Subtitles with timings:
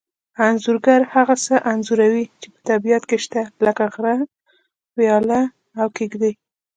[0.47, 4.15] انځورګر هغه څه انځوروي چې په طبیعت کې شته لکه غره
[4.97, 5.41] ویاله
[5.79, 6.33] او کېږدۍ